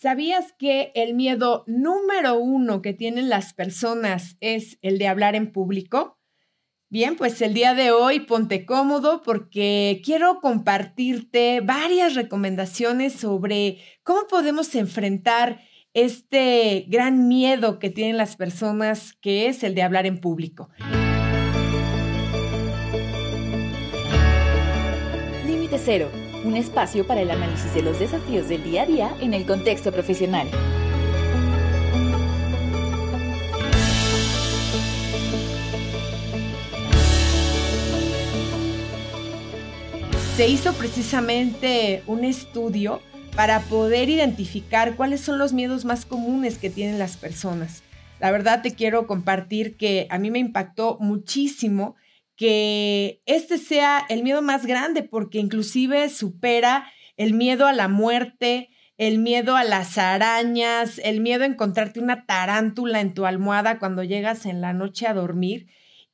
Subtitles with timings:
[0.00, 5.50] ¿Sabías que el miedo número uno que tienen las personas es el de hablar en
[5.50, 6.20] público?
[6.88, 14.28] Bien, pues el día de hoy ponte cómodo porque quiero compartirte varias recomendaciones sobre cómo
[14.30, 15.62] podemos enfrentar
[15.94, 20.70] este gran miedo que tienen las personas que es el de hablar en público.
[25.44, 29.34] Límite cero un espacio para el análisis de los desafíos del día a día en
[29.34, 30.48] el contexto profesional.
[40.36, 43.00] Se hizo precisamente un estudio
[43.34, 47.82] para poder identificar cuáles son los miedos más comunes que tienen las personas.
[48.20, 51.96] La verdad te quiero compartir que a mí me impactó muchísimo
[52.38, 58.70] que este sea el miedo más grande porque inclusive supera el miedo a la muerte,
[58.96, 64.04] el miedo a las arañas, el miedo a encontrarte una tarántula en tu almohada cuando
[64.04, 65.66] llegas en la noche a dormir.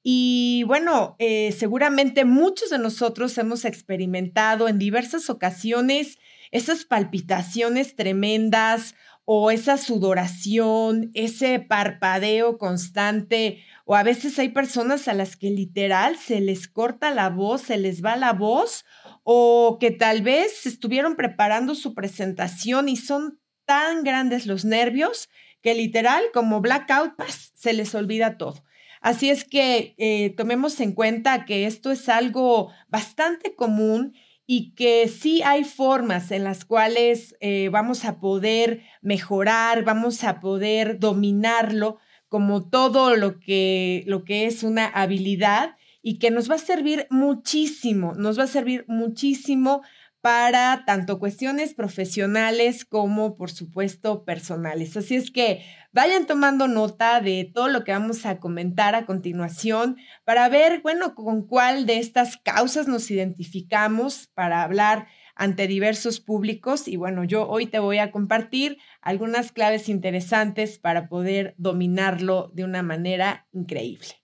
[0.03, 6.19] Y bueno, eh, seguramente muchos de nosotros hemos experimentado en diversas ocasiones
[6.51, 8.95] esas palpitaciones tremendas
[9.25, 16.17] o esa sudoración, ese parpadeo constante o a veces hay personas a las que literal
[16.17, 18.85] se les corta la voz, se les va la voz,
[19.23, 25.29] o que tal vez estuvieron preparando su presentación y son tan grandes los nervios
[25.63, 27.13] que literal como blackout
[27.55, 28.65] se les olvida todo.
[29.01, 34.15] Así es que eh, tomemos en cuenta que esto es algo bastante común
[34.47, 40.41] y que sí hay formas en las cuales eh, vamos a poder mejorar, vamos a
[40.41, 46.57] poder dominarlo, como todo lo que, lo que es una habilidad y que nos va
[46.57, 49.83] a servir muchísimo, nos va a servir muchísimo
[50.25, 54.97] para tanto cuestiones profesionales como, por supuesto, personales.
[54.97, 59.99] Así es que vayan tomando nota de todo lo que vamos a comentar a continuación
[60.25, 66.89] para ver, bueno, con cuál de estas causas nos identificamos para hablar ante diversos públicos
[66.89, 72.65] y bueno, yo hoy te voy a compartir algunas claves interesantes para poder dominarlo de
[72.65, 74.24] una manera increíble.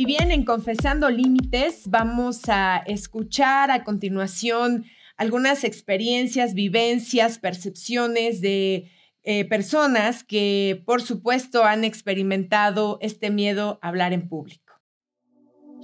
[0.00, 4.86] Y bien, en Confesando Límites vamos a escuchar a continuación
[5.18, 8.90] algunas experiencias, vivencias, percepciones de
[9.24, 14.69] eh, personas que, por supuesto, han experimentado este miedo a hablar en público.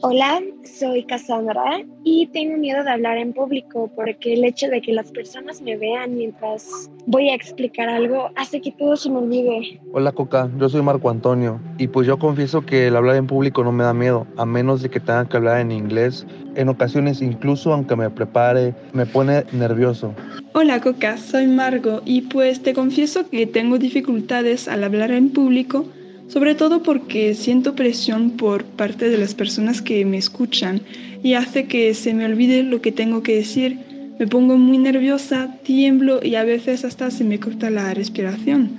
[0.03, 4.93] Hola, soy Cassandra y tengo miedo de hablar en público porque el hecho de que
[4.93, 9.81] las personas me vean mientras voy a explicar algo hace que todo se me olvide.
[9.93, 13.65] Hola Coca, yo soy Marco Antonio y pues yo confieso que el hablar en público
[13.65, 16.27] no me da miedo, a menos de que tenga que hablar en inglés.
[16.57, 20.15] En ocasiones incluso aunque me prepare, me pone nervioso.
[20.53, 25.87] Hola Coca, soy Margo y pues te confieso que tengo dificultades al hablar en público
[26.29, 30.81] sobre todo porque siento presión por parte de las personas que me escuchan
[31.23, 33.79] y hace que se me olvide lo que tengo que decir.
[34.19, 38.71] Me pongo muy nerviosa, tiemblo y a veces hasta se me corta la respiración.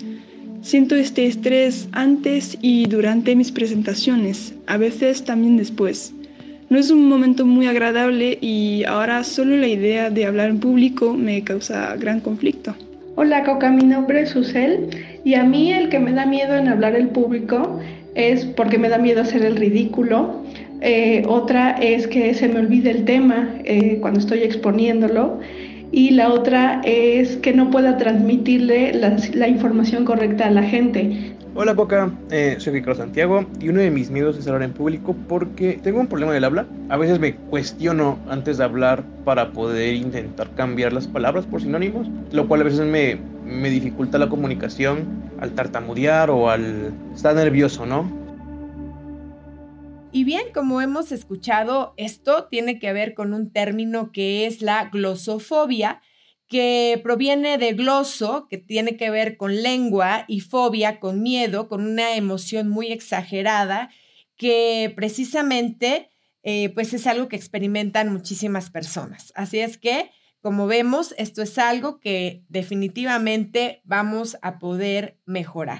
[0.61, 6.13] Siento este estrés antes y durante mis presentaciones, a veces también después.
[6.69, 11.13] No es un momento muy agradable y ahora solo la idea de hablar en público
[11.13, 12.75] me causa gran conflicto.
[13.15, 14.89] Hola Coca, mi nombre es Susel
[15.27, 17.81] y a mí el que me da miedo en hablar el público
[18.15, 20.41] es porque me da miedo hacer el ridículo.
[20.79, 25.41] Eh, otra es que se me olvide el tema eh, cuando estoy exponiéndolo.
[25.91, 31.35] Y la otra es que no pueda transmitirle la información correcta a la gente.
[31.55, 35.15] Hola Boca, eh, soy Ricardo Santiago y uno de mis miedos es hablar en público
[35.27, 36.67] porque tengo un problema del habla.
[36.87, 42.07] A veces me cuestiono antes de hablar para poder intentar cambiar las palabras por sinónimos,
[42.31, 43.17] lo cual a veces me,
[43.47, 48.27] me dificulta la comunicación al tartamudear o al estar nervioso, ¿no?
[50.11, 54.89] Y bien, como hemos escuchado, esto tiene que ver con un término que es la
[54.89, 56.01] glosofobia,
[56.47, 61.85] que proviene de gloso, que tiene que ver con lengua, y fobia, con miedo, con
[61.85, 63.89] una emoción muy exagerada,
[64.37, 66.09] que precisamente
[66.43, 69.33] eh, pues es algo que experimentan muchísimas personas.
[69.35, 70.09] Así es que,
[70.47, 75.77] como vemos, esto es algo que definitivamente vamos a poder mejorar.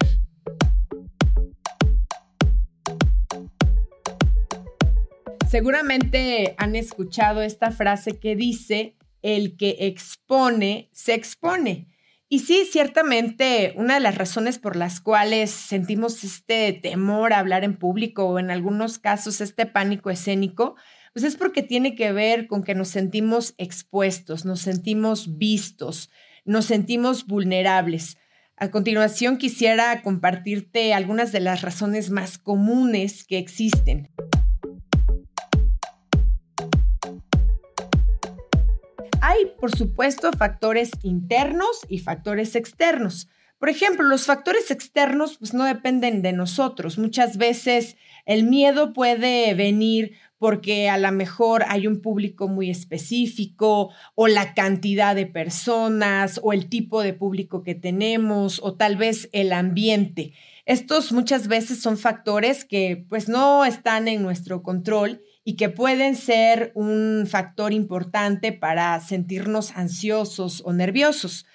[5.48, 11.88] Seguramente han escuchado esta frase que dice, el que expone, se expone.
[12.28, 17.64] Y sí, ciertamente, una de las razones por las cuales sentimos este temor a hablar
[17.64, 20.76] en público o en algunos casos este pánico escénico,
[21.18, 26.10] Pues es porque tiene que ver con que nos sentimos expuestos, nos sentimos vistos,
[26.44, 28.18] nos sentimos vulnerables.
[28.56, 34.12] A continuación quisiera compartirte algunas de las razones más comunes que existen.
[39.20, 43.28] Hay, por supuesto, factores internos y factores externos.
[43.58, 46.96] Por ejemplo, los factores externos pues no dependen de nosotros.
[46.96, 53.90] Muchas veces el miedo puede venir porque a lo mejor hay un público muy específico
[54.14, 59.28] o la cantidad de personas o el tipo de público que tenemos o tal vez
[59.32, 60.32] el ambiente.
[60.64, 66.14] Estos muchas veces son factores que pues no están en nuestro control y que pueden
[66.14, 71.46] ser un factor importante para sentirnos ansiosos o nerviosos.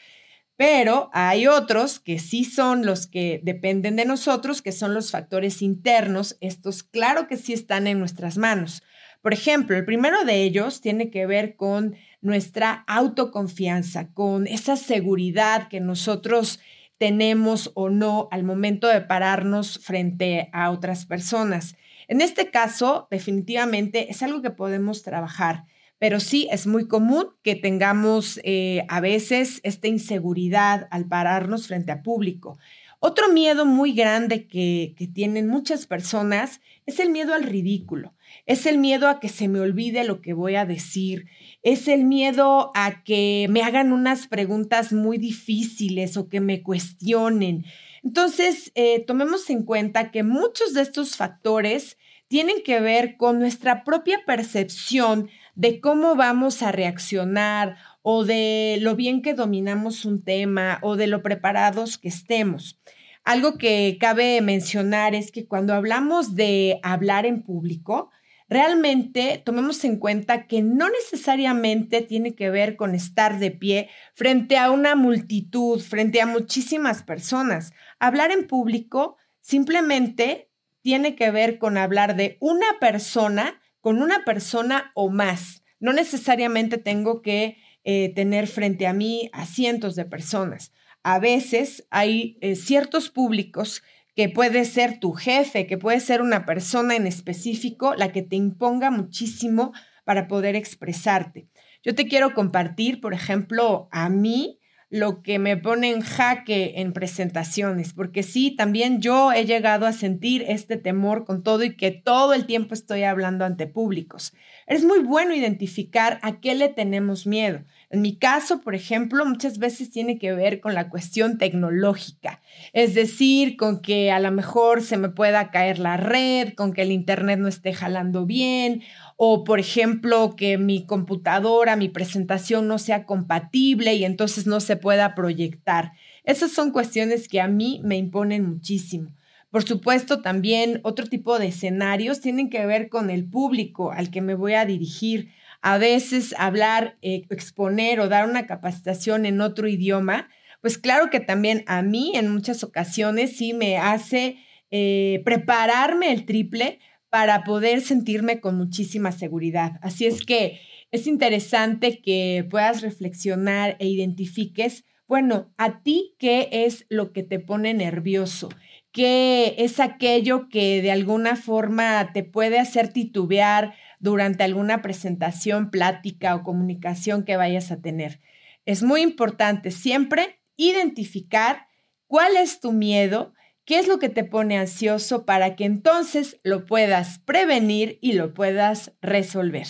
[0.56, 5.62] Pero hay otros que sí son los que dependen de nosotros, que son los factores
[5.62, 6.38] internos.
[6.42, 8.84] Estos, claro que sí están en nuestras manos.
[9.22, 15.70] Por ejemplo, el primero de ellos tiene que ver con nuestra autoconfianza, con esa seguridad
[15.70, 16.60] que nosotros
[16.98, 21.76] tenemos o no al momento de pararnos frente a otras personas.
[22.08, 25.66] En este caso, definitivamente es algo que podemos trabajar
[26.00, 31.92] pero sí es muy común que tengamos eh, a veces esta inseguridad al pararnos frente
[31.92, 32.58] a público.
[33.06, 38.14] Otro miedo muy grande que, tienen muchas personas es el miedo al ridículo,
[38.46, 41.26] es el miedo a que se me olvide lo que voy a decir,
[41.64, 47.66] es el miedo a que me hagan unas preguntas muy difíciles o que me cuestionen.
[48.04, 51.98] Entonces, eh, tomemos en cuenta que muchos de estos factores
[52.30, 58.96] tienen que ver con nuestra propia percepción de cómo vamos a reaccionar o de lo
[58.96, 62.80] bien que dominamos un tema o de lo preparados que estemos.
[63.24, 68.12] Algo que cabe mencionar es que cuando hablamos de hablar en público,
[68.50, 74.58] realmente tomemos en cuenta que no necesariamente tiene que ver con estar de pie frente
[74.58, 77.72] a una multitud, frente a muchísimas personas.
[78.00, 80.50] Hablar en público simplemente
[80.82, 85.62] tiene que ver con hablar de una persona con una persona o más.
[85.82, 90.72] No necesariamente tengo que eh, tener frente a mí a cientos de personas.
[91.04, 93.84] A veces hay eh, ciertos públicos
[94.16, 98.38] que puede ser tu jefe, que puede ser una persona en específico la que te
[98.38, 99.74] imponga muchísimo
[100.06, 101.50] para poder expresarte.
[101.84, 104.62] Yo te quiero compartir, por ejemplo, a mí
[104.94, 109.92] lo que me pone en jaque en presentaciones, porque sí, también yo he llegado a
[109.92, 114.36] sentir este temor con todo y que todo el tiempo estoy hablando ante públicos.
[114.68, 117.64] Es muy bueno identificar a qué le tenemos miedo.
[117.94, 122.42] En mi caso, por ejemplo, muchas veces tiene que ver con la cuestión tecnológica,
[122.74, 126.82] es decir, con que a lo mejor se me pueda caer la red, con que
[126.82, 128.82] el Internet no esté jalando bien
[129.16, 134.76] o por ejemplo que mi computadora, mi presentación no sea compatible y entonces no se
[134.76, 135.92] pueda proyectar.
[136.24, 139.12] Esas son cuestiones que a mí me imponen muchísimo.
[139.54, 144.20] Por supuesto, también otro tipo de escenarios tienen que ver con el público al que
[144.20, 145.30] me voy a dirigir.
[145.66, 150.28] A veces hablar, eh, exponer o dar una capacitación en otro idioma,
[150.62, 154.40] pues claro que también a mí en muchas ocasiones sí me hace
[154.72, 156.80] eh, prepararme el triple
[157.10, 159.80] para poder sentirme con muchísima seguridad.
[159.82, 160.60] Así es que
[160.92, 167.40] es interesante que puedas reflexionar e identifiques, bueno, a ti qué es lo que te
[167.40, 168.50] pone nervioso,
[168.92, 176.36] qué es aquello que de alguna forma te puede hacer titubear durante alguna presentación, plática
[176.36, 178.20] o comunicación que vayas a tener.
[178.66, 181.68] Es muy importante siempre identificar
[182.08, 183.34] cuál es tu miedo
[183.66, 188.34] ¿Qué es lo que te pone ansioso para que entonces lo puedas prevenir y lo
[188.34, 189.68] puedas resolver?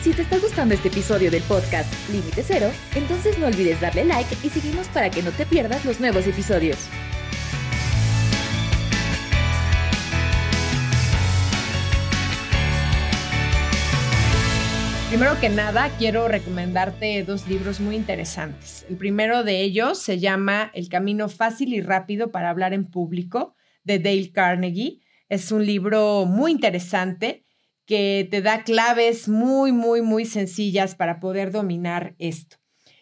[0.00, 4.34] Si te está gustando este episodio del podcast Límite Cero, entonces no olvides darle like
[4.42, 6.78] y seguirnos para que no te pierdas los nuevos episodios.
[15.14, 18.84] Primero que nada, quiero recomendarte dos libros muy interesantes.
[18.90, 23.54] El primero de ellos se llama El camino fácil y rápido para hablar en público
[23.84, 25.02] de Dale Carnegie.
[25.28, 27.46] Es un libro muy interesante
[27.86, 32.56] que te da claves muy, muy, muy sencillas para poder dominar esto.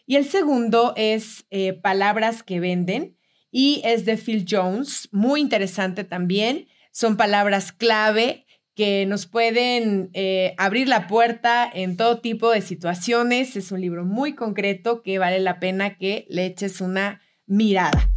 [0.04, 3.16] Y el segundo es eh, Palabras que venden
[3.50, 6.69] y es de Phil Jones, muy interesante también.
[6.90, 13.56] Son palabras clave que nos pueden eh, abrir la puerta en todo tipo de situaciones.
[13.56, 18.08] Es un libro muy concreto que vale la pena que le eches una mirada.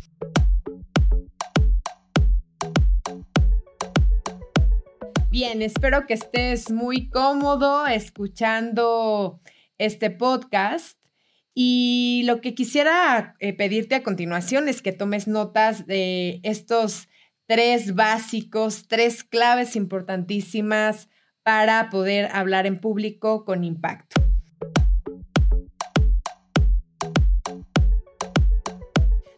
[5.30, 9.42] Bien, espero que estés muy cómodo escuchando
[9.78, 10.98] este podcast.
[11.54, 17.10] Y lo que quisiera eh, pedirte a continuación es que tomes notas de estos
[17.48, 21.10] tres básicos, tres claves importantísimas
[21.44, 24.22] para poder hablar en público con impacto.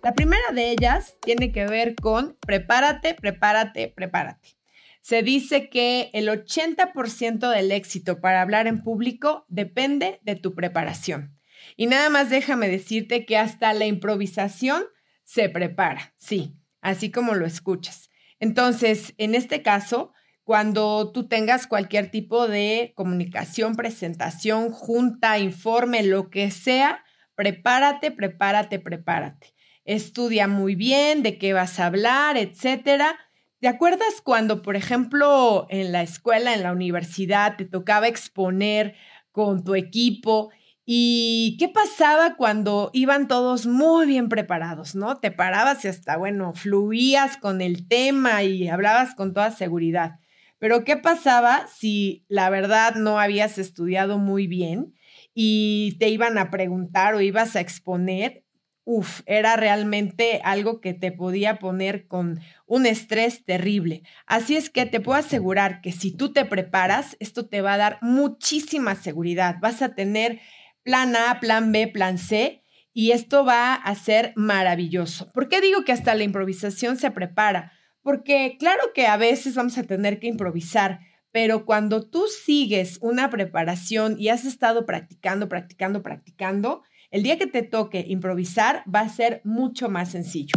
[0.03, 4.55] La primera de ellas tiene que ver con prepárate, prepárate, prepárate.
[5.01, 11.37] Se dice que el 80% del éxito para hablar en público depende de tu preparación.
[11.75, 14.85] Y nada más déjame decirte que hasta la improvisación
[15.25, 16.55] se prepara, sí,
[16.87, 18.09] así como lo escuchas.
[18.39, 20.13] Entonces, en este caso,
[20.43, 27.03] cuando tú tengas cualquier tipo de comunicación, presentación, junta, informe, lo que sea,
[27.35, 29.53] prepárate, prepárate, prepárate.
[29.83, 33.17] Estudia muy bien de qué vas a hablar, etcétera
[33.59, 38.93] ¿Te acuerdas cuando, por ejemplo, en la escuela, en la universidad, te tocaba exponer
[39.31, 40.51] con tu equipo?
[40.89, 45.19] ¿Y qué pasaba cuando iban todos muy bien preparados, no?
[45.19, 50.19] Te parabas y hasta, bueno, fluías con el tema y hablabas con toda seguridad.
[50.59, 54.93] Pero ¿qué pasaba si la verdad no habías estudiado muy bien
[55.33, 58.45] y te iban a preguntar o ibas a exponer
[58.89, 64.03] uf, era realmente algo que te podía poner con un estrés terrible.
[64.25, 67.77] Así es que te puedo asegurar que si tú te preparas, esto te va a
[67.77, 69.57] dar muchísima seguridad.
[69.59, 70.39] Vas a tener
[70.87, 72.63] plan A, plan B, plan C.
[72.93, 75.29] Y esto va a ser maravilloso.
[75.33, 77.73] ¿Por qué digo que hasta la improvisación se prepara?
[78.01, 81.01] Porque claro que a veces vamos a tener que improvisar,
[81.33, 87.47] pero cuando tú sigues una preparación y has estado practicando, practicando, practicando, el día que
[87.47, 90.53] te toque improvisar va a ser mucho más sencillo.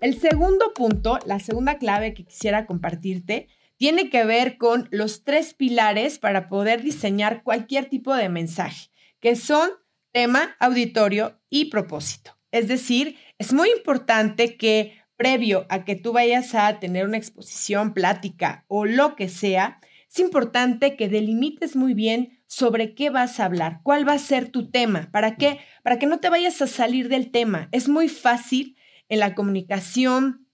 [0.00, 3.48] El segundo punto, la segunda clave que quisiera compartirte,
[3.84, 8.88] tiene que ver con los tres pilares para poder diseñar cualquier tipo de mensaje,
[9.20, 9.68] que son
[10.10, 12.38] tema, auditorio y propósito.
[12.50, 17.92] Es decir, es muy importante que previo a que tú vayas a tener una exposición,
[17.92, 23.44] plática o lo que sea, es importante que delimites muy bien sobre qué vas a
[23.44, 26.66] hablar, cuál va a ser tu tema, para qué, para que no te vayas a
[26.68, 27.68] salir del tema.
[27.70, 28.78] Es muy fácil
[29.10, 30.48] en la comunicación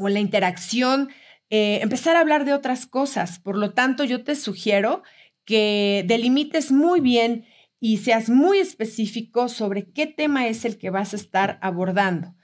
[0.00, 1.10] o en la interacción
[1.56, 3.38] eh, empezar a hablar de otras cosas.
[3.38, 5.04] Por lo tanto, yo te sugiero
[5.44, 7.44] que delimites muy bien
[7.78, 12.34] y seas muy específico sobre qué tema es el que vas a estar abordando.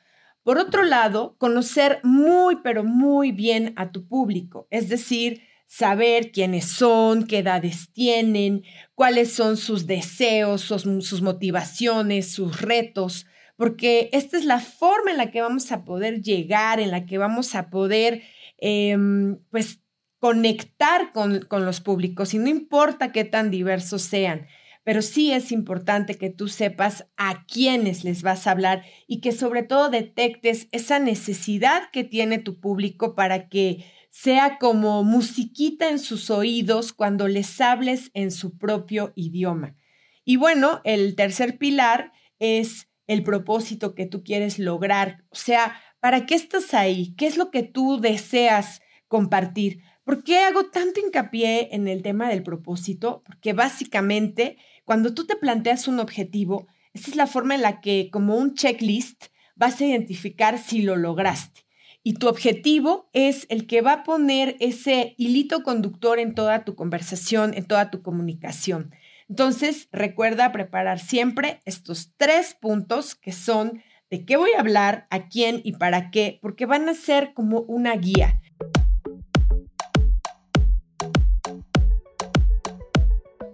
[0.44, 6.66] Por otro lado, conocer muy, pero muy bien a tu público, es decir, saber quiénes
[6.66, 8.62] son, qué edades tienen,
[8.94, 13.26] cuáles son sus deseos, sus, motivaciones, sus retos,
[13.56, 17.18] porque esta es la forma en la que vamos a poder llegar, en la que
[17.18, 18.22] vamos a poder,
[18.60, 19.80] em, pues,
[20.18, 24.46] conectar con, con los públicos y no importa qué tan diversos sean
[24.82, 29.32] pero sí es importante que tú sepas a quiénes les vas a hablar y que
[29.32, 35.98] sobre todo detectes esa necesidad que tiene tu público para que sea como musiquita en
[35.98, 39.76] sus oídos cuando les hables en su propio idioma.
[40.24, 45.24] Y bueno, el tercer pilar es el propósito que tú quieres lograr.
[45.30, 47.14] O sea, ¿para qué estás ahí?
[47.16, 49.82] ¿Qué es lo que tú deseas compartir?
[50.04, 53.22] ¿Por qué hago tanto hincapié en el tema del propósito?
[53.24, 58.10] Porque básicamente, cuando tú te planteas un objetivo, esa es la forma en la que,
[58.10, 61.62] como un checklist, vas a identificar si lo lograste
[62.02, 66.74] y tu objetivo es el que va a poner ese hilito conductor en toda tu
[66.74, 68.94] conversación, en toda tu comunicación.
[69.28, 75.28] Entonces, recuerda preparar siempre estos tres puntos que son de qué voy a hablar, a
[75.28, 78.40] quién y para qué, porque van a ser como una guía.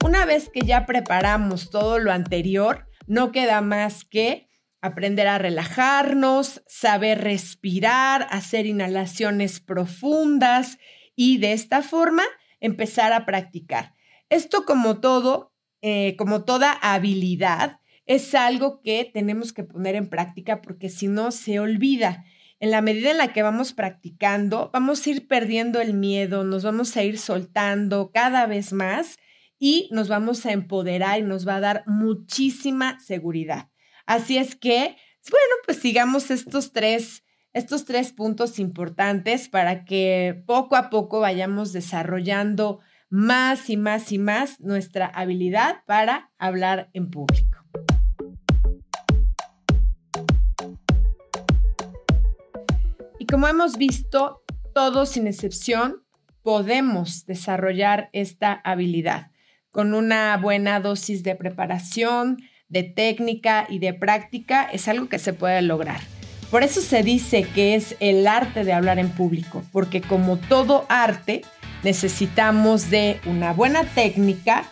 [0.05, 4.49] Una vez que ya preparamos todo lo anterior, no queda más que
[4.81, 10.79] aprender a relajarnos, saber respirar, hacer inhalaciones profundas
[11.15, 12.23] y de esta forma
[12.61, 13.95] empezar a practicar.
[14.31, 20.63] Esto como todo, eh, como toda habilidad, es algo que tenemos que poner en práctica
[20.63, 22.25] porque si no se olvida.
[22.59, 26.65] En la medida en la que vamos practicando, vamos a ir perdiendo el miedo, nos
[26.65, 29.19] vamos a ir soltando cada vez más
[29.59, 33.69] y nos vamos a empoderar y nos va a dar muchísima seguridad.
[34.07, 34.97] Así es que,
[35.31, 41.73] bueno, pues sigamos estos tres, estos tres puntos importantes para que poco a poco vayamos
[41.73, 47.56] desarrollando más y más y más nuestra habilidad para hablar en público.
[53.27, 56.05] Y como hemos visto, todos sin excepción
[56.45, 59.33] podemos desarrollar esta habilidad
[59.73, 62.37] con una buena dosis de preparación,
[62.69, 65.99] de técnica y de práctica, es algo que se puede lograr.
[66.53, 70.87] Por eso se dice que es el arte de hablar en público, porque como todo
[70.89, 71.43] arte,
[71.83, 74.71] necesitamos de una buena técnica,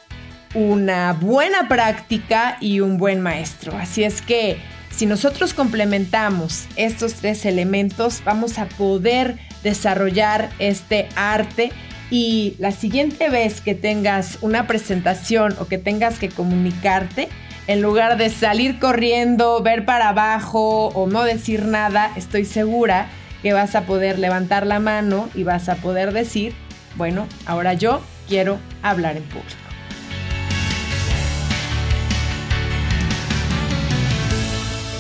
[0.55, 3.77] una buena práctica y un buen maestro.
[3.77, 4.59] Así es que
[4.97, 11.73] si nosotros complementamos estos tres elementos, vamos a poder desarrollar este arte
[12.11, 17.29] y la siguiente vez que tengas una presentación o que tengas que comunicarte,
[17.67, 23.09] en lugar de salir corriendo, ver para abajo o no decir nada, estoy segura
[23.43, 26.55] que vas a poder levantar la mano y vas a poder decir,
[26.95, 29.64] bueno, ahora yo quiero hablar en público.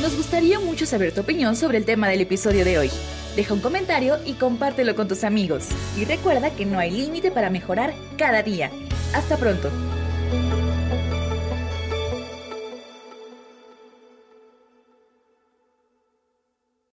[0.04, 2.90] Nos gustaría mucho saber tu opinión sobre el tema del episodio de hoy.
[3.36, 5.68] Deja un comentario y compártelo con tus amigos.
[5.98, 8.70] Y recuerda que no hay límite para mejorar cada día.
[9.14, 9.70] Hasta pronto.